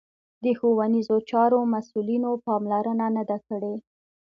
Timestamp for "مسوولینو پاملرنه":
1.73-3.05